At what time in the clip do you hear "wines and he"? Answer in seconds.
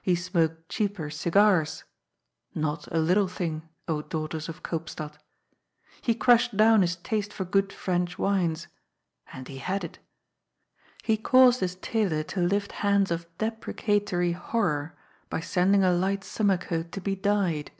8.18-9.58